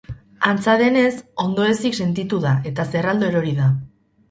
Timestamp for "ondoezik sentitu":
1.43-2.41